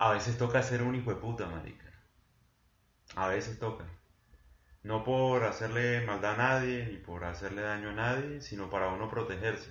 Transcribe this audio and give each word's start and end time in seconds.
A 0.00 0.12
veces 0.12 0.38
toca 0.38 0.62
ser 0.62 0.82
un 0.82 0.94
hijo 0.94 1.10
de 1.10 1.20
puta, 1.20 1.44
marica. 1.44 1.84
A 3.16 3.28
veces 3.28 3.58
toca. 3.58 3.84
No 4.82 5.04
por 5.04 5.44
hacerle 5.44 6.00
maldad 6.06 6.36
a 6.36 6.36
nadie, 6.38 6.86
ni 6.86 6.96
por 6.96 7.22
hacerle 7.22 7.60
daño 7.60 7.90
a 7.90 7.92
nadie, 7.92 8.40
sino 8.40 8.70
para 8.70 8.88
uno 8.88 9.10
protegerse. 9.10 9.70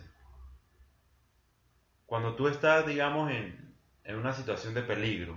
Cuando 2.06 2.36
tú 2.36 2.48
estás, 2.48 2.86
digamos, 2.86 3.32
en, 3.32 3.76
en 4.04 4.18
una 4.18 4.32
situación 4.32 4.76
de 4.76 4.84
peligro, 4.84 5.36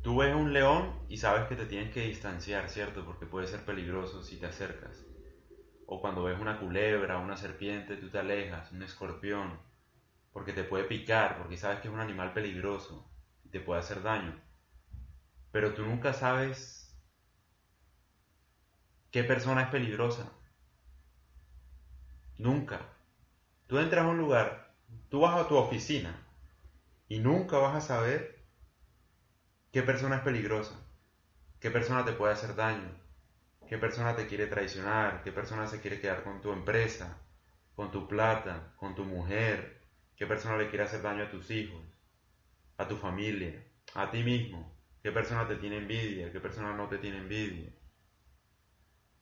tú 0.00 0.16
ves 0.16 0.34
un 0.34 0.54
león 0.54 0.98
y 1.10 1.18
sabes 1.18 1.48
que 1.48 1.56
te 1.56 1.66
tienes 1.66 1.92
que 1.92 2.06
distanciar, 2.06 2.70
¿cierto? 2.70 3.04
Porque 3.04 3.26
puede 3.26 3.46
ser 3.46 3.62
peligroso 3.66 4.22
si 4.22 4.38
te 4.38 4.46
acercas. 4.46 5.04
O 5.84 6.00
cuando 6.00 6.24
ves 6.24 6.40
una 6.40 6.58
culebra, 6.60 7.18
una 7.18 7.36
serpiente, 7.36 7.98
tú 7.98 8.08
te 8.08 8.20
alejas, 8.20 8.72
un 8.72 8.82
escorpión, 8.82 9.67
porque 10.38 10.52
te 10.52 10.62
puede 10.62 10.84
picar, 10.84 11.36
porque 11.36 11.56
sabes 11.56 11.80
que 11.80 11.88
es 11.88 11.94
un 11.94 11.98
animal 11.98 12.32
peligroso 12.32 13.10
y 13.42 13.48
te 13.48 13.58
puede 13.58 13.80
hacer 13.80 14.02
daño. 14.02 14.40
Pero 15.50 15.74
tú 15.74 15.82
nunca 15.82 16.12
sabes 16.12 16.96
qué 19.10 19.24
persona 19.24 19.62
es 19.62 19.68
peligrosa. 19.70 20.30
Nunca. 22.36 22.86
Tú 23.66 23.80
entras 23.80 24.04
a 24.04 24.08
un 24.08 24.18
lugar, 24.18 24.76
tú 25.08 25.22
vas 25.22 25.44
a 25.44 25.48
tu 25.48 25.56
oficina 25.56 26.14
y 27.08 27.18
nunca 27.18 27.58
vas 27.58 27.74
a 27.74 27.80
saber 27.80 28.46
qué 29.72 29.82
persona 29.82 30.18
es 30.18 30.22
peligrosa, 30.22 30.76
qué 31.58 31.72
persona 31.72 32.04
te 32.04 32.12
puede 32.12 32.34
hacer 32.34 32.54
daño, 32.54 32.92
qué 33.68 33.76
persona 33.76 34.14
te 34.14 34.28
quiere 34.28 34.46
traicionar, 34.46 35.20
qué 35.24 35.32
persona 35.32 35.66
se 35.66 35.80
quiere 35.80 36.00
quedar 36.00 36.22
con 36.22 36.40
tu 36.40 36.52
empresa, 36.52 37.18
con 37.74 37.90
tu 37.90 38.06
plata, 38.06 38.72
con 38.76 38.94
tu 38.94 39.04
mujer, 39.04 39.77
qué 40.18 40.26
persona 40.26 40.58
le 40.58 40.68
quiere 40.68 40.84
hacer 40.84 41.00
daño 41.00 41.24
a 41.24 41.30
tus 41.30 41.50
hijos, 41.50 41.80
a 42.76 42.88
tu 42.88 42.96
familia, 42.96 43.64
a 43.94 44.10
ti 44.10 44.22
mismo, 44.22 44.76
qué 45.02 45.12
persona 45.12 45.46
te 45.46 45.56
tiene 45.56 45.78
envidia, 45.78 46.32
qué 46.32 46.40
persona 46.40 46.74
no 46.74 46.88
te 46.88 46.98
tiene 46.98 47.18
envidia. 47.18 47.70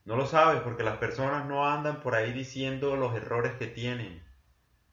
No 0.07 0.17
lo 0.17 0.27
sabes 0.27 0.63
porque 0.63 0.85
las 0.85 0.97
personas 0.97 1.47
no 1.47 1.67
andan 1.67 2.01
por 2.01 2.15
ahí 2.15 2.33
diciendo 2.33 2.97
los 2.97 3.15
errores 3.15 3.53
que 3.59 3.67
tienen. 3.67 4.23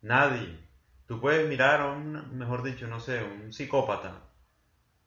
Nadie. 0.02 0.60
Tú 1.08 1.22
puedes 1.22 1.48
mirar 1.48 1.82
a 1.82 1.92
un, 1.92 2.38
mejor 2.38 2.64
dicho, 2.64 2.88
no 2.88 3.00
sé, 3.00 3.24
un 3.24 3.54
psicópata 3.54 4.24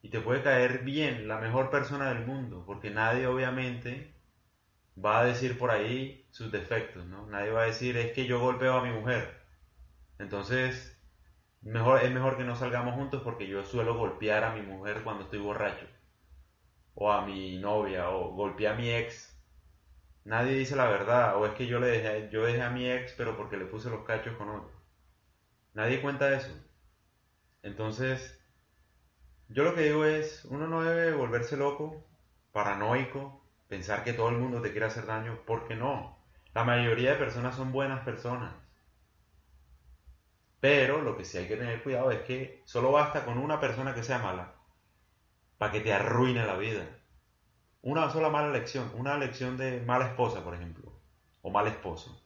y 0.03 0.09
te 0.09 0.21
puede 0.21 0.43
caer 0.43 0.85
bien 0.85 1.27
la 1.27 1.39
mejor 1.39 1.71
persona 1.71 2.09
del 2.15 2.25
mundo, 2.25 2.63
porque 2.65 2.91
nadie 2.91 3.27
obviamente 3.27 4.15
va 5.05 5.21
a 5.21 5.25
decir 5.25 5.59
por 5.59 5.71
ahí 5.71 6.27
sus 6.31 6.53
defectos, 6.53 7.05
¿no? 7.07 7.27
Nadie 7.27 7.51
va 7.51 7.63
a 7.63 7.67
decir 7.67 7.97
es 7.97 8.13
que 8.13 8.27
yo 8.27 8.41
golpeo 8.41 8.75
a 8.75 8.85
mi 8.85 8.93
mujer. 8.93 9.36
Entonces, 10.19 10.99
mejor, 11.63 12.03
es 12.03 12.11
mejor 12.11 12.37
que 12.37 12.45
no 12.45 12.57
salgamos 12.57 12.95
juntos 12.95 13.23
porque 13.23 13.47
yo 13.47 13.65
suelo 13.65 13.97
golpear 13.97 14.45
a 14.45 14.53
mi 14.55 14.63
mujer 14.63 15.03
cuando 15.05 15.25
estoy 15.25 15.39
borracho. 15.41 15.87
O 16.95 17.13
a 17.13 17.25
mi 17.27 17.59
novia, 17.59 18.11
o 18.11 18.33
golpeé 18.33 18.69
a 18.69 18.75
mi 18.75 18.91
ex. 18.91 19.33
Nadie 20.25 20.55
dice 20.55 20.77
la 20.77 20.87
verdad, 20.89 21.37
o 21.37 21.47
es 21.47 21.53
que 21.53 21.67
yo 21.67 21.79
le 21.79 21.89
dejé, 21.89 22.31
yo 22.33 22.45
dejé 22.45 22.63
a 22.63 22.71
mi 22.71 22.91
ex, 22.91 23.13
pero 23.17 23.37
porque 23.37 23.57
le 23.57 23.67
puse 23.67 23.91
los 23.91 24.05
cachos 24.05 24.37
con 24.37 24.49
otro. 24.51 24.73
Nadie 25.75 26.01
cuenta 26.01 26.33
eso. 26.33 26.53
Entonces, 27.63 28.41
yo 29.49 29.63
lo 29.65 29.75
que 29.75 29.83
digo 29.83 30.05
es, 30.05 30.45
uno 30.47 30.67
no 30.67 30.83
debe 30.83 31.13
volverse 31.13 31.57
loco, 31.57 32.05
paranoico, 32.53 33.45
pensar 33.69 34.03
que 34.05 34.13
todo 34.13 34.31
el 34.31 34.39
mundo 34.39 34.61
te 34.63 34.73
quiere 34.73 34.87
hacer 34.87 35.07
daño, 35.07 35.41
porque 35.47 35.77
no. 35.77 36.19
La 36.55 36.65
mayoría 36.65 37.13
de 37.13 37.19
personas 37.19 37.55
son 37.55 37.73
buenas 37.73 38.05
personas. 38.05 38.55
Pero 40.67 41.01
lo 41.01 41.17
que 41.17 41.25
sí 41.25 41.39
hay 41.39 41.47
que 41.47 41.55
tener 41.55 41.81
cuidado 41.81 42.11
es 42.11 42.23
que 42.23 42.61
solo 42.65 42.91
basta 42.91 43.25
con 43.25 43.39
una 43.39 43.61
persona 43.61 43.95
que 43.95 44.03
sea 44.03 44.19
mala 44.19 44.53
para 45.59 45.71
que 45.71 45.79
te 45.79 45.93
arruine 45.93 46.45
la 46.45 46.57
vida. 46.57 46.85
Una 47.83 48.11
sola 48.11 48.31
mala 48.31 48.49
elección, 48.49 48.91
una 48.97 49.15
elección 49.15 49.57
de 49.57 49.81
mala 49.83 50.09
esposa, 50.09 50.43
por 50.43 50.57
ejemplo, 50.57 51.01
o 51.41 51.53
mal 51.53 51.69
esposo. 51.69 52.21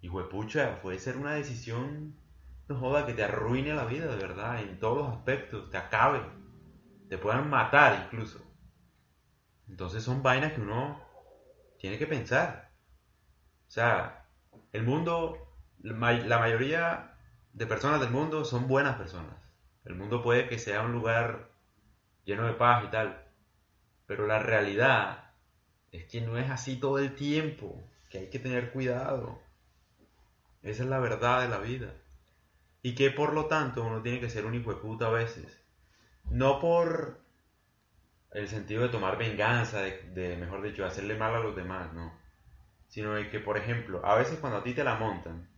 Y 0.00 0.08
pucha, 0.08 0.80
puede 0.80 0.98
ser 0.98 1.18
una 1.18 1.34
decisión, 1.34 2.18
no 2.66 2.78
joda, 2.78 3.04
que 3.04 3.12
te 3.12 3.24
arruine 3.24 3.74
la 3.74 3.84
vida, 3.84 4.06
de 4.06 4.16
verdad, 4.16 4.62
en 4.62 4.78
todos 4.78 4.96
los 4.96 5.08
aspectos, 5.08 5.68
te 5.68 5.76
acabe, 5.76 6.22
te 7.10 7.18
puedan 7.18 7.50
matar 7.50 8.06
incluso. 8.06 8.40
Entonces 9.68 10.02
son 10.02 10.22
vainas 10.22 10.54
que 10.54 10.62
uno 10.62 10.98
tiene 11.78 11.98
que 11.98 12.06
pensar. 12.06 12.70
O 13.68 13.70
sea, 13.70 14.26
el 14.72 14.82
mundo, 14.82 15.58
la 15.82 16.38
mayoría 16.38 17.12
de 17.56 17.66
personas 17.66 18.00
del 18.00 18.10
mundo 18.10 18.44
son 18.44 18.68
buenas 18.68 18.96
personas. 18.96 19.34
El 19.86 19.94
mundo 19.94 20.22
puede 20.22 20.46
que 20.46 20.58
sea 20.58 20.82
un 20.82 20.92
lugar 20.92 21.48
lleno 22.26 22.46
de 22.46 22.52
paz 22.52 22.84
y 22.84 22.90
tal, 22.90 23.24
pero 24.06 24.26
la 24.26 24.38
realidad 24.38 25.30
es 25.90 26.04
que 26.04 26.20
no 26.20 26.36
es 26.36 26.50
así 26.50 26.76
todo 26.76 26.98
el 26.98 27.14
tiempo, 27.14 27.82
que 28.10 28.18
hay 28.18 28.28
que 28.28 28.38
tener 28.38 28.72
cuidado. 28.72 29.40
Esa 30.62 30.82
es 30.82 30.88
la 30.90 30.98
verdad 30.98 31.40
de 31.40 31.48
la 31.48 31.58
vida. 31.58 31.94
Y 32.82 32.94
que 32.94 33.10
por 33.10 33.32
lo 33.32 33.46
tanto 33.46 33.82
uno 33.82 34.02
tiene 34.02 34.20
que 34.20 34.28
ser 34.28 34.44
un 34.44 34.54
hijo 34.54 34.74
de 34.74 34.80
puta 34.82 35.06
a 35.06 35.10
veces. 35.10 35.64
No 36.24 36.60
por 36.60 37.20
el 38.32 38.48
sentido 38.48 38.82
de 38.82 38.90
tomar 38.90 39.16
venganza, 39.16 39.80
de, 39.80 40.36
mejor 40.38 40.62
dicho, 40.62 40.84
hacerle 40.84 41.16
mal 41.16 41.34
a 41.34 41.40
los 41.40 41.56
demás, 41.56 41.94
no. 41.94 42.12
Sino 42.88 43.14
de 43.14 43.30
que, 43.30 43.40
por 43.40 43.56
ejemplo, 43.56 44.04
a 44.04 44.14
veces 44.14 44.38
cuando 44.40 44.58
a 44.58 44.62
ti 44.62 44.74
te 44.74 44.84
la 44.84 44.96
montan, 44.96 45.48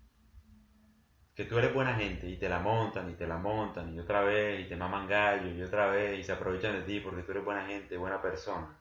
que 1.38 1.44
tú 1.44 1.56
eres 1.56 1.72
buena 1.72 1.94
gente 1.94 2.28
y 2.28 2.36
te 2.36 2.48
la 2.48 2.58
montan 2.58 3.08
y 3.10 3.14
te 3.14 3.24
la 3.24 3.36
montan 3.36 3.94
y 3.94 4.00
otra 4.00 4.22
vez 4.22 4.60
y 4.60 4.68
te 4.68 4.74
maman 4.74 5.06
gallo 5.06 5.48
y 5.54 5.62
otra 5.62 5.86
vez 5.86 6.18
y 6.18 6.24
se 6.24 6.32
aprovechan 6.32 6.72
de 6.72 6.82
ti 6.82 6.98
porque 6.98 7.22
tú 7.22 7.30
eres 7.30 7.44
buena 7.44 7.64
gente, 7.64 7.96
buena 7.96 8.20
persona. 8.20 8.76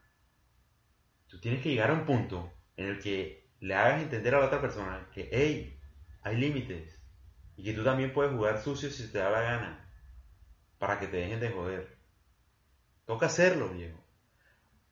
Tú 1.27 1.39
tienes 1.39 1.61
que 1.61 1.69
llegar 1.69 1.91
a 1.91 1.93
un 1.93 2.03
punto 2.07 2.51
en 2.75 2.87
el 2.87 2.99
que 2.99 3.47
le 3.59 3.75
hagas 3.75 4.01
entender 4.01 4.33
a 4.33 4.39
la 4.39 4.47
otra 4.47 4.59
persona 4.59 5.07
que, 5.13 5.29
hey, 5.31 5.79
hay 6.23 6.35
límites 6.35 6.99
y 7.57 7.63
que 7.63 7.73
tú 7.73 7.83
también 7.83 8.11
puedes 8.11 8.33
jugar 8.33 8.59
sucio 8.59 8.89
si 8.89 9.11
te 9.11 9.19
da 9.19 9.29
la 9.29 9.41
gana 9.41 9.91
para 10.79 10.99
que 10.99 11.05
te 11.05 11.17
dejen 11.17 11.39
de 11.39 11.51
joder. 11.51 11.95
Toca 13.05 13.27
hacerlo, 13.27 13.69
viejo. 13.69 13.99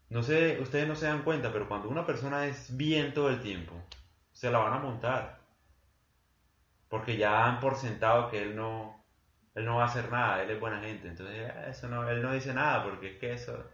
No 0.10 0.22
sé, 0.22 0.60
ustedes 0.62 0.88
no 0.88 0.96
se 0.96 1.08
dan 1.08 1.24
cuenta, 1.24 1.52
pero 1.52 1.68
cuando 1.68 1.90
una 1.90 2.06
persona 2.06 2.46
es 2.46 2.78
bien 2.78 3.16
todo 3.16 3.32
el 3.32 3.42
tiempo, 3.42 3.74
se 4.34 4.52
la 4.52 4.60
van 4.60 4.74
a 4.74 4.80
montar 4.80 5.45
porque 6.90 7.18
ya 7.18 7.32
dan 7.32 7.60
por 7.60 7.76
sentado 7.76 8.30
que 8.30 8.42
él 8.42 8.56
no, 8.56 9.04
él 9.56 9.66
no 9.66 9.78
va 9.78 9.84
a 9.84 9.88
hacer 9.88 10.12
nada, 10.12 10.44
él 10.44 10.52
es 10.52 10.60
buena 10.60 10.82
gente, 10.82 11.08
entonces 11.08 11.52
eso 11.68 11.88
no, 11.88 12.08
él 12.10 12.22
no 12.22 12.34
dice 12.34 12.54
nada 12.54 12.84
porque 12.84 13.14
es 13.14 13.20
que 13.20 13.34
eso 13.34 13.58
es 13.58 13.66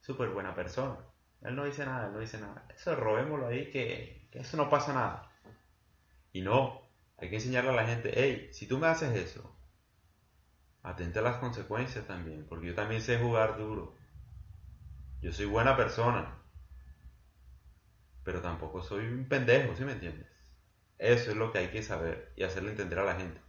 súper 0.00 0.30
buena 0.30 0.54
persona. 0.54 0.98
Él 1.42 1.56
no 1.56 1.64
dice 1.64 1.86
nada, 1.86 2.06
él 2.06 2.12
no 2.12 2.18
dice 2.18 2.38
nada. 2.38 2.66
Eso 2.74 2.94
robémoslo 2.94 3.48
ahí 3.48 3.70
que, 3.70 4.28
que 4.30 4.40
eso 4.40 4.56
no 4.56 4.68
pasa 4.68 4.92
nada. 4.92 5.32
Y 6.32 6.42
no, 6.42 6.82
hay 7.16 7.30
que 7.30 7.36
enseñarle 7.36 7.70
a 7.70 7.74
la 7.74 7.86
gente, 7.86 8.12
hey, 8.14 8.48
si 8.52 8.66
tú 8.66 8.78
me 8.78 8.86
haces 8.86 9.16
eso, 9.16 9.56
atente 10.82 11.18
a 11.18 11.22
las 11.22 11.36
consecuencias 11.36 12.06
también, 12.06 12.46
porque 12.48 12.68
yo 12.68 12.74
también 12.74 13.02
sé 13.02 13.18
jugar 13.18 13.58
duro. 13.58 13.94
Yo 15.22 15.32
soy 15.32 15.46
buena 15.46 15.76
persona, 15.76 16.38
pero 18.24 18.40
tampoco 18.40 18.82
soy 18.82 19.06
un 19.06 19.28
pendejo, 19.28 19.74
¿sí 19.76 19.84
me 19.84 19.92
entiendes? 19.92 20.39
Eso 21.00 21.30
es 21.30 21.36
lo 21.38 21.50
que 21.50 21.58
hay 21.58 21.68
que 21.68 21.82
saber 21.82 22.30
y 22.36 22.42
hacerle 22.42 22.72
entender 22.72 22.98
a 22.98 23.04
la 23.06 23.14
gente. 23.14 23.40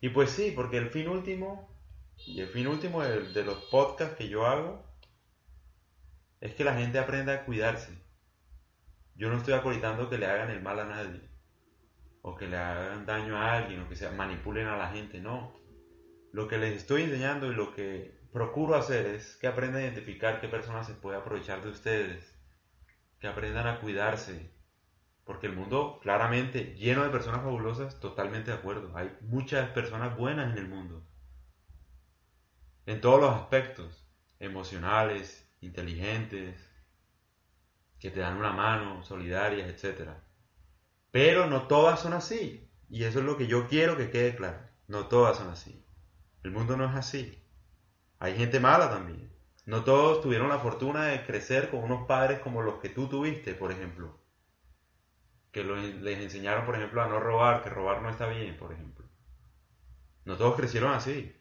Y 0.00 0.08
pues 0.08 0.30
sí, 0.30 0.52
porque 0.54 0.76
el 0.76 0.90
fin 0.90 1.08
último, 1.08 1.72
y 2.16 2.40
el 2.40 2.48
fin 2.48 2.66
último 2.66 3.00
de, 3.00 3.44
los 3.44 3.58
podcasts 3.70 4.16
que 4.16 4.28
yo 4.28 4.44
hago, 4.44 4.84
es 6.40 6.52
que 6.52 6.64
la 6.64 6.74
gente 6.74 6.98
aprenda 6.98 7.32
a 7.32 7.44
cuidarse. 7.44 7.96
Yo 9.14 9.30
no 9.30 9.36
estoy 9.36 9.54
acolitando 9.54 10.10
que 10.10 10.18
le 10.18 10.26
hagan 10.26 10.50
el 10.50 10.62
mal 10.62 10.80
a 10.80 10.84
nadie, 10.84 11.20
o 12.22 12.34
que 12.34 12.48
le 12.48 12.56
hagan 12.56 13.06
daño 13.06 13.36
a 13.36 13.52
alguien, 13.52 13.82
o 13.82 13.88
que 13.88 13.94
se 13.94 14.10
manipulen 14.10 14.66
a 14.66 14.76
la 14.76 14.88
gente, 14.88 15.20
no. 15.20 15.54
Lo 16.32 16.48
que 16.48 16.58
les 16.58 16.74
estoy 16.74 17.02
enseñando 17.02 17.52
y 17.52 17.54
lo 17.54 17.72
que 17.72 18.18
procuro 18.32 18.74
hacer 18.74 19.06
es 19.06 19.36
que 19.36 19.46
aprendan 19.46 19.82
a 19.82 19.84
identificar 19.84 20.40
qué 20.40 20.48
personas 20.48 20.88
se 20.88 20.94
puede 20.94 21.18
aprovechar 21.18 21.62
de 21.62 21.70
ustedes, 21.70 22.36
que 23.20 23.28
aprendan 23.28 23.68
a 23.68 23.80
cuidarse, 23.80 24.50
porque 25.30 25.46
el 25.46 25.54
mundo, 25.54 26.00
claramente, 26.02 26.74
lleno 26.74 27.04
de 27.04 27.08
personas 27.08 27.42
fabulosas, 27.42 28.00
totalmente 28.00 28.50
de 28.50 28.56
acuerdo. 28.56 28.90
Hay 28.96 29.16
muchas 29.20 29.70
personas 29.70 30.18
buenas 30.18 30.50
en 30.50 30.58
el 30.58 30.68
mundo. 30.68 31.06
En 32.84 33.00
todos 33.00 33.20
los 33.20 33.36
aspectos. 33.36 34.04
Emocionales, 34.40 35.48
inteligentes, 35.60 36.56
que 38.00 38.10
te 38.10 38.18
dan 38.18 38.38
una 38.38 38.50
mano, 38.50 39.04
solidarias, 39.04 39.68
etc. 39.68 40.10
Pero 41.12 41.46
no 41.46 41.68
todas 41.68 42.00
son 42.00 42.12
así. 42.12 42.68
Y 42.88 43.04
eso 43.04 43.20
es 43.20 43.24
lo 43.24 43.36
que 43.36 43.46
yo 43.46 43.68
quiero 43.68 43.96
que 43.96 44.10
quede 44.10 44.34
claro. 44.34 44.58
No 44.88 45.06
todas 45.06 45.36
son 45.36 45.48
así. 45.50 45.86
El 46.42 46.50
mundo 46.50 46.76
no 46.76 46.86
es 46.86 46.96
así. 46.96 47.40
Hay 48.18 48.36
gente 48.36 48.58
mala 48.58 48.90
también. 48.90 49.32
No 49.64 49.84
todos 49.84 50.22
tuvieron 50.22 50.48
la 50.48 50.58
fortuna 50.58 51.04
de 51.04 51.24
crecer 51.24 51.70
con 51.70 51.84
unos 51.84 52.08
padres 52.08 52.40
como 52.40 52.62
los 52.62 52.80
que 52.80 52.88
tú 52.88 53.06
tuviste, 53.06 53.54
por 53.54 53.70
ejemplo 53.70 54.19
que 55.52 55.64
les 55.64 56.20
enseñaron, 56.20 56.64
por 56.64 56.76
ejemplo, 56.76 57.02
a 57.02 57.08
no 57.08 57.18
robar, 57.20 57.62
que 57.62 57.70
robar 57.70 58.02
no 58.02 58.10
está 58.10 58.26
bien, 58.26 58.56
por 58.56 58.72
ejemplo. 58.72 59.06
No 60.24 60.36
todos 60.36 60.56
crecieron 60.56 60.92
así. 60.92 61.34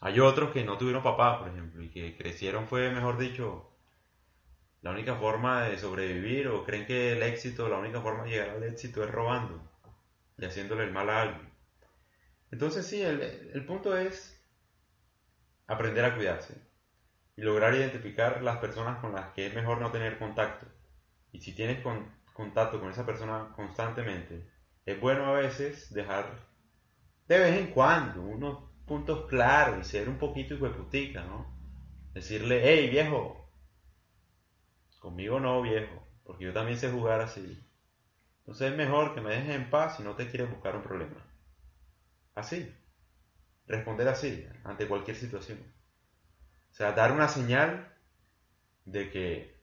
Hay 0.00 0.20
otros 0.20 0.50
que 0.50 0.64
no 0.64 0.78
tuvieron 0.78 1.02
papá, 1.02 1.38
por 1.38 1.48
ejemplo, 1.48 1.82
y 1.82 1.90
que 1.90 2.16
crecieron 2.16 2.66
fue, 2.66 2.90
mejor 2.90 3.18
dicho, 3.18 3.70
la 4.82 4.90
única 4.90 5.14
forma 5.16 5.64
de 5.64 5.78
sobrevivir 5.78 6.48
o 6.48 6.64
creen 6.64 6.86
que 6.86 7.12
el 7.12 7.22
éxito, 7.22 7.68
la 7.68 7.78
única 7.78 8.00
forma 8.00 8.24
de 8.24 8.30
llegar 8.30 8.50
al 8.50 8.62
éxito 8.64 9.04
es 9.04 9.10
robando 9.10 9.62
y 10.38 10.44
haciéndole 10.44 10.84
el 10.84 10.92
mal 10.92 11.10
a 11.10 11.22
alguien. 11.22 11.50
Entonces 12.50 12.86
sí, 12.86 13.02
el, 13.02 13.20
el 13.20 13.64
punto 13.66 13.96
es 13.96 14.42
aprender 15.66 16.04
a 16.04 16.16
cuidarse 16.16 16.54
y 17.36 17.42
lograr 17.42 17.74
identificar 17.74 18.42
las 18.42 18.58
personas 18.58 18.98
con 18.98 19.12
las 19.12 19.32
que 19.34 19.46
es 19.46 19.54
mejor 19.54 19.80
no 19.80 19.90
tener 19.90 20.18
contacto. 20.18 20.66
Y 21.32 21.40
si 21.40 21.54
tienes 21.54 21.82
contacto 22.32 22.80
con 22.80 22.90
esa 22.90 23.06
persona 23.06 23.52
constantemente, 23.54 24.48
es 24.86 25.00
bueno 25.00 25.26
a 25.26 25.32
veces 25.32 25.92
dejar 25.92 26.48
de 27.28 27.38
vez 27.38 27.58
en 27.58 27.70
cuando 27.70 28.22
unos 28.22 28.58
puntos 28.86 29.26
claros 29.26 29.78
y 29.80 29.88
ser 29.88 30.08
un 30.08 30.18
poquito 30.18 30.56
hueputica, 30.56 31.22
¿no? 31.22 31.46
Decirle, 32.12 32.60
hey 32.64 32.90
viejo, 32.90 33.48
conmigo 34.98 35.38
no 35.38 35.62
viejo, 35.62 36.06
porque 36.24 36.44
yo 36.44 36.52
también 36.52 36.76
sé 36.76 36.90
jugar 36.90 37.20
así. 37.20 37.64
Entonces 38.40 38.72
es 38.72 38.76
mejor 38.76 39.14
que 39.14 39.20
me 39.20 39.30
dejes 39.30 39.54
en 39.54 39.70
paz 39.70 39.96
si 39.96 40.02
no 40.02 40.16
te 40.16 40.28
quieres 40.28 40.50
buscar 40.50 40.74
un 40.74 40.82
problema. 40.82 41.24
Así. 42.34 42.74
Responder 43.68 44.08
así 44.08 44.44
ante 44.64 44.88
cualquier 44.88 45.16
situación. 45.16 45.58
O 46.72 46.74
sea, 46.74 46.90
dar 46.92 47.12
una 47.12 47.28
señal 47.28 47.94
de 48.84 49.10
que 49.10 49.60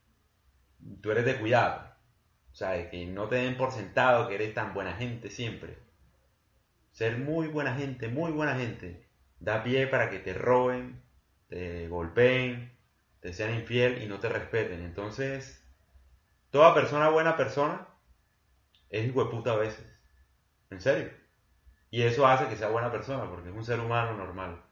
tú 1.01 1.11
eres 1.11 1.25
de 1.25 1.37
cuidado. 1.37 1.96
O 2.57 2.59
sea, 2.59 2.71
de 2.71 2.89
que 2.89 3.05
no 3.05 3.27
te 3.27 3.35
den 3.35 3.55
por 3.55 3.71
sentado 3.71 4.27
que 4.27 4.33
eres 4.33 4.55
tan 4.55 4.73
buena 4.73 4.93
gente 4.95 5.29
siempre. 5.29 5.77
Ser 6.91 7.19
muy 7.19 7.49
buena 7.49 7.75
gente, 7.75 8.07
muy 8.07 8.31
buena 8.31 8.55
gente, 8.55 9.07
da 9.39 9.61
pie 9.61 9.85
para 9.85 10.09
que 10.09 10.17
te 10.17 10.33
roben, 10.33 10.99
te 11.49 11.87
golpeen, 11.87 12.75
te 13.19 13.31
sean 13.31 13.53
infiel 13.53 14.01
y 14.01 14.07
no 14.07 14.19
te 14.19 14.29
respeten. 14.29 14.81
Entonces, 14.81 15.63
toda 16.49 16.73
persona 16.73 17.09
buena 17.09 17.37
persona 17.37 17.89
es 18.89 19.15
hueputa 19.15 19.51
a 19.51 19.57
veces. 19.57 19.85
En 20.71 20.81
serio. 20.81 21.11
Y 21.91 22.01
eso 22.01 22.25
hace 22.25 22.47
que 22.47 22.55
sea 22.55 22.69
buena 22.69 22.91
persona, 22.91 23.29
porque 23.29 23.49
es 23.49 23.55
un 23.55 23.65
ser 23.65 23.79
humano 23.79 24.17
normal. 24.17 24.63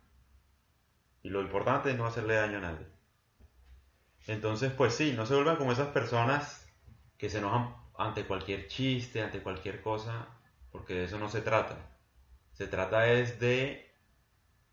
Y 1.21 1.29
lo 1.29 1.39
importante 1.39 1.91
es 1.91 1.97
no 1.97 2.07
hacerle 2.07 2.33
daño 2.33 2.57
a 2.57 2.61
nadie. 2.61 2.87
Entonces, 4.25 4.71
pues 4.71 4.95
sí, 4.95 5.13
no 5.15 5.27
se 5.27 5.35
vuelvan 5.35 5.57
como 5.57 5.71
esas 5.71 5.89
personas 5.89 6.64
que 7.17 7.29
se 7.29 7.39
enojan 7.39 7.75
ante 7.97 8.25
cualquier 8.25 8.67
chiste, 8.67 9.21
ante 9.21 9.41
cualquier 9.41 9.81
cosa, 9.81 10.27
porque 10.71 10.93
de 10.93 11.05
eso 11.05 11.17
no 11.17 11.29
se 11.29 11.41
trata. 11.41 11.97
Se 12.53 12.67
trata 12.67 13.11
es 13.11 13.39
de 13.39 13.93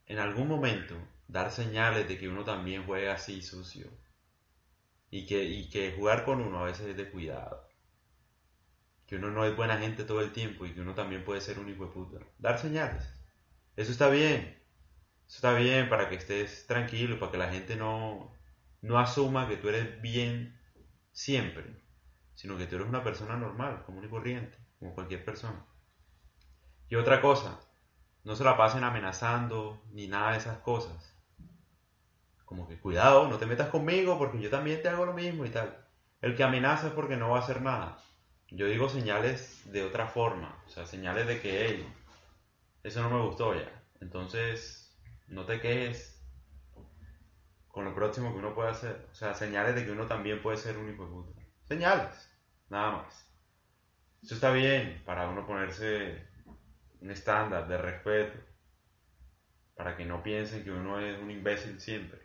en 0.07 0.19
algún 0.19 0.49
momento 0.49 0.97
dar 1.29 1.51
señales 1.51 2.09
de 2.09 2.19
que 2.19 2.29
uno 2.29 2.45
también 2.45 2.85
juega 2.85 3.15
así 3.15 3.43
sucio. 3.43 3.87
Y 5.11 5.27
que, 5.27 5.69
que 5.71 5.93
jugar 5.93 6.25
con 6.25 6.41
uno 6.41 6.61
a 6.61 6.65
veces 6.65 6.87
es 6.87 6.97
de 6.97 7.11
cuidado. 7.11 7.69
Que 9.07 9.17
uno 9.17 9.31
no 9.31 9.45
es 9.45 9.55
buena 9.55 9.79
gente 9.79 10.05
todo 10.05 10.21
el 10.21 10.33
tiempo 10.33 10.65
y 10.65 10.73
que 10.73 10.81
uno 10.81 10.95
también 10.95 11.25
puede 11.25 11.41
ser 11.41 11.59
un 11.59 11.69
hijo 11.69 11.87
de 11.87 11.93
puta. 11.93 12.19
Dar 12.39 12.59
señales. 12.59 13.07
Eso 13.77 13.93
está 13.93 14.09
bien. 14.09 14.59
Eso 15.27 15.37
está 15.37 15.55
bien 15.55 15.89
para 15.89 16.09
que 16.09 16.17
estés 16.17 16.67
tranquilo, 16.67 17.19
para 17.19 17.33
que 17.33 17.39
la 17.39 17.51
gente 17.51 17.77
no, 17.77 18.33
no 18.81 18.99
asuma 18.99 19.49
que 19.49 19.57
tú 19.57 19.69
eres 19.69 20.01
bien 20.03 20.59
siempre, 21.13 21.65
sino 22.35 22.57
que 22.57 22.67
tú 22.67 22.77
eres 22.77 22.89
una 22.89 23.05
persona 23.05 23.37
normal, 23.37 23.83
común 23.85 24.05
y 24.05 24.09
corriente, 24.09 24.57
como 24.79 24.95
cualquier 24.95 25.25
persona. 25.25 25.65
Y 26.89 26.97
otra 26.97 27.21
cosa, 27.21 27.61
no 28.25 28.37
se 28.37 28.45
la 28.45 28.57
pasen 28.57 28.85
amenazando 28.85 29.83
ni 29.93 30.09
nada 30.09 30.33
de 30.33 30.39
esas 30.39 30.59
cosas. 30.59 31.17
Como 32.45 32.69
que 32.69 32.79
cuidado, 32.79 33.29
no 33.29 33.39
te 33.39 33.47
metas 33.47 33.69
conmigo 33.69 34.19
porque 34.19 34.41
yo 34.41 34.51
también 34.51 34.83
te 34.83 34.89
hago 34.89 35.07
lo 35.07 35.15
mismo 35.15 35.47
y 35.47 35.51
tal. 35.51 35.87
El 36.21 36.37
que 36.37 36.45
amenaza 36.45 36.89
es 36.89 36.93
porque 36.93 37.17
no 37.17 37.31
va 37.31 37.39
a 37.39 37.41
hacer 37.41 37.63
nada. 37.63 37.99
Yo 38.51 38.67
digo 38.67 38.89
señales 38.89 39.63
de 39.73 39.83
otra 39.83 40.07
forma, 40.07 40.63
o 40.67 40.69
sea, 40.69 40.85
señales 40.85 41.27
de 41.27 41.41
que, 41.41 41.67
hey, 41.67 41.89
eso 42.83 43.03
no 43.03 43.11
me 43.11 43.25
gustó 43.25 43.55
ya. 43.55 43.83
Entonces, 44.01 44.95
no 45.29 45.47
te 45.47 45.61
quejes 45.61 46.23
con 47.69 47.85
lo 47.87 47.95
próximo 47.95 48.33
que 48.33 48.39
uno 48.39 48.55
puede 48.55 48.71
hacer. 48.71 49.09
O 49.11 49.15
sea, 49.15 49.35
señales 49.35 49.75
de 49.75 49.85
que 49.85 49.93
uno 49.93 50.07
también 50.07 50.43
puede 50.43 50.59
ser 50.59 50.77
un 50.77 50.93
hijo 50.93 51.07
de. 51.35 51.42
Señales, 51.65 52.31
nada 52.69 52.93
más. 52.93 53.29
Eso 54.23 54.35
está 54.35 54.53
bien 54.53 55.03
para 55.05 55.29
uno 55.29 55.47
ponerse 55.47 56.27
un 57.01 57.11
estándar 57.11 57.67
de 57.67 57.79
respeto 57.79 58.39
para 59.75 59.97
que 59.97 60.05
no 60.05 60.23
piensen 60.23 60.63
que 60.65 60.71
uno 60.71 61.01
es 61.01 61.19
un 61.19 61.31
imbécil 61.31 61.81
siempre. 61.81 62.21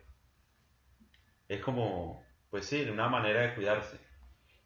Es 1.48 1.60
como, 1.60 2.24
pues 2.50 2.66
sí, 2.66 2.88
una 2.88 3.08
manera 3.08 3.40
de 3.40 3.54
cuidarse. 3.54 3.98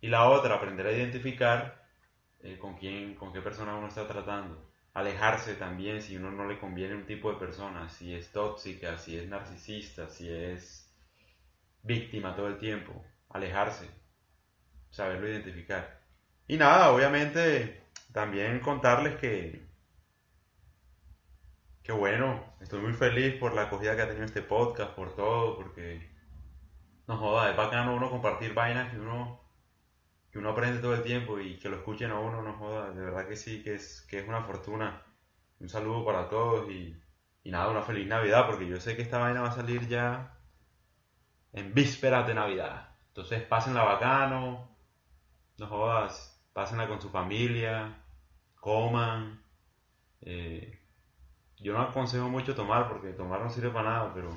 Y 0.01 0.09
la 0.09 0.29
otra, 0.29 0.57
aprender 0.57 0.87
a 0.87 0.93
identificar 0.93 1.87
eh, 2.41 2.59
con 2.59 2.77
quién, 2.77 3.15
con 3.15 3.33
qué 3.33 3.41
persona 3.41 3.77
uno 3.77 3.87
está 3.89 4.07
tratando. 4.07 4.71
Alejarse 4.95 5.55
también 5.55 6.03
si 6.03 6.17
uno 6.17 6.31
no 6.31 6.47
le 6.47 6.59
conviene 6.59 6.95
un 6.95 7.07
tipo 7.07 7.33
de 7.33 7.39
persona, 7.39 7.89
si 7.89 8.15
es 8.15 8.31
tóxica, 8.33 8.99
si 8.99 9.17
es 9.17 9.29
narcisista, 9.29 10.09
si 10.09 10.29
es 10.29 10.93
víctima 11.83 12.37
todo 12.37 12.49
el 12.49 12.59
tiempo. 12.59 13.05
Alejarse, 13.31 13.89
saberlo 14.93 15.29
identificar. 15.29 16.01
Y 16.47 16.57
nada, 16.57 16.93
obviamente 16.93 17.83
también 18.13 18.61
contarles 18.61 19.17
que 19.17 19.73
Qué 21.83 21.91
bueno, 21.91 22.55
estoy 22.61 22.81
muy 22.81 22.93
feliz 22.93 23.35
por 23.41 23.55
la 23.55 23.63
acogida 23.63 23.97
que 23.97 24.03
ha 24.03 24.07
tenido 24.07 24.25
este 24.25 24.43
podcast, 24.43 24.93
por 24.93 25.17
todo, 25.17 25.57
porque 25.57 26.09
no 27.09 27.17
joda, 27.17 27.51
es 27.51 27.57
bacano 27.57 27.97
uno 27.97 28.09
compartir 28.09 28.55
vainas 28.55 28.93
que 28.93 29.01
uno 29.01 29.41
que 30.31 30.39
uno 30.39 30.51
aprende 30.51 30.81
todo 30.81 30.95
el 30.95 31.03
tiempo 31.03 31.41
y 31.41 31.59
que 31.59 31.69
lo 31.69 31.77
escuchen 31.79 32.11
a 32.13 32.21
uno, 32.21 32.41
no 32.43 32.55
joda, 32.55 32.93
de 32.93 33.05
verdad 33.05 33.27
que 33.29 33.37
sí, 33.37 33.63
que 33.63 33.75
es, 33.75 34.03
que 34.09 34.21
es 34.21 34.29
una 34.29 34.43
fortuna. 34.45 35.03
Un 35.61 35.69
saludo 35.69 36.05
para 36.07 36.29
todos 36.29 36.71
y, 36.71 36.97
y 37.45 37.51
nada, 37.51 37.69
una 37.71 37.83
feliz 37.83 38.07
Navidad, 38.07 38.47
porque 38.47 38.67
yo 38.69 38.81
sé 38.81 38.97
que 38.97 39.03
esta 39.03 39.19
vaina 39.19 39.43
va 39.43 39.49
a 39.49 39.53
salir 39.53 39.89
ya 39.89 40.39
en 41.53 41.75
vísperas 41.75 42.27
de 42.27 42.35
Navidad. 42.35 42.91
Entonces 43.09 43.43
pásenla 43.43 43.83
bacano, 43.85 44.72
no 45.59 45.67
jodas, 45.67 46.41
pásenla 46.53 46.89
con 46.89 47.01
su 47.01 47.11
familia, 47.11 48.03
coman. 48.61 49.43
Eh, 50.21 50.79
yo 51.59 51.73
no 51.73 51.81
aconsejo 51.81 52.29
mucho 52.29 52.55
tomar 52.55 52.89
porque 52.89 53.13
tomar 53.13 53.41
no 53.41 53.51
sirve 53.51 53.71
para 53.71 53.91
nada, 53.91 54.13
pero. 54.15 54.31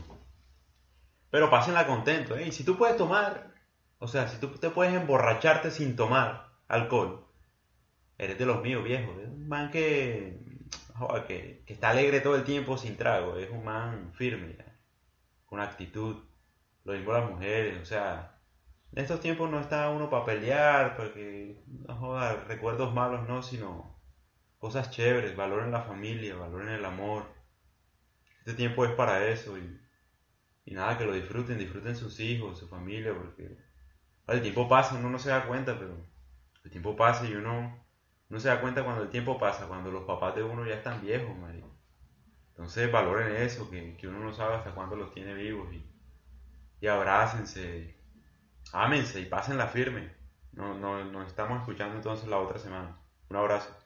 Pero 1.30 1.50
pásenla 1.50 1.88
contento, 1.88 2.36
¿eh? 2.36 2.48
Y 2.48 2.52
si 2.52 2.64
tú 2.64 2.78
puedes 2.78 2.98
tomar, 2.98 3.54
o 4.00 4.08
sea, 4.08 4.28
si 4.28 4.40
tú 4.40 4.50
te 4.50 4.70
puedes 4.70 4.94
emborracharte 4.94 5.72
sin 5.72 5.96
tomar 5.96 6.50
alcohol, 6.68 7.26
eres 8.18 8.38
de 8.38 8.46
los 8.46 8.62
míos, 8.62 8.84
viejo. 8.84 9.12
Es 9.20 9.28
un 9.28 9.48
man 9.48 9.72
que, 9.72 10.40
que, 11.28 11.64
que, 11.66 11.74
está 11.74 11.90
alegre 11.90 12.22
todo 12.22 12.36
el 12.36 12.44
tiempo 12.44 12.78
sin 12.78 12.98
trago. 12.98 13.38
Es 13.38 13.50
un 13.50 13.64
man 13.66 14.12
firme, 14.14 14.58
con 15.46 15.60
actitud. 15.60 16.24
Lo 16.84 16.94
mismo 16.94 17.12
las 17.14 17.30
mujeres, 17.30 17.82
o 17.82 17.86
sea, 17.86 18.35
en 18.96 19.02
estos 19.02 19.20
tiempos 19.20 19.50
no 19.52 19.60
está 19.60 19.90
uno 19.90 20.10
para 20.10 20.24
pelear, 20.24 20.96
porque, 20.96 21.62
no 21.68 21.96
joda, 21.96 22.46
recuerdos 22.48 22.94
malos 22.94 23.28
no, 23.28 23.44
sino 23.44 24.00
cosas 24.58 24.90
chéveres, 24.90 25.36
valoren 25.36 25.72
la 25.72 25.82
familia, 25.82 26.36
valoren 26.36 26.70
el 26.70 26.86
amor. 26.86 27.26
Este 28.40 28.54
tiempo 28.54 28.86
es 28.86 28.92
para 28.92 29.28
eso 29.28 29.58
y, 29.58 30.74
nada, 30.74 30.98
que 30.98 31.06
lo 31.06 31.14
disfruten, 31.14 31.58
disfruten 31.58 31.98
sus 31.98 32.22
hijos, 32.22 32.58
su 32.58 32.70
familia, 32.70 33.14
porque 33.14 33.58
el 34.28 34.42
tiempo 34.42 34.70
pasa, 34.70 34.96
uno 34.96 35.10
no 35.10 35.20
se 35.20 35.30
da 35.30 35.46
cuenta, 35.46 35.78
pero 35.78 35.98
el 36.64 36.72
tiempo 36.72 36.96
pasa 36.96 37.26
y 37.26 37.34
uno 37.34 37.86
no 38.30 38.40
se 38.40 38.48
da 38.48 38.62
cuenta 38.62 38.86
cuando 38.86 39.04
el 39.04 39.10
tiempo 39.10 39.38
pasa, 39.38 39.68
cuando 39.68 39.92
los 39.92 40.06
papás 40.06 40.36
de 40.36 40.44
uno 40.44 40.66
ya 40.66 40.76
están 40.76 41.02
viejos, 41.02 41.38
marico. 41.38 41.70
Entonces 42.52 42.90
valoren 42.90 43.36
eso, 43.36 43.70
que, 43.70 43.98
que, 43.98 44.08
uno 44.08 44.20
no 44.20 44.34
sabe 44.34 44.56
hasta 44.56 44.74
cuándo 44.74 44.96
los 44.96 45.14
tiene 45.14 45.34
vivos 45.34 45.68
y, 45.74 45.86
y 46.80 46.88
abrácense, 46.88 47.95
ámense 48.84 49.20
y 49.22 49.26
pásenla 49.26 49.68
firme. 49.68 50.12
No, 50.54 50.74
no, 50.74 51.04
nos 51.06 51.28
estamos 51.28 51.60
escuchando 51.60 51.96
entonces 51.96 52.28
la 52.28 52.40
otra 52.40 52.60
semana. 52.60 52.98
Un 53.30 53.38
abrazo. 53.38 53.85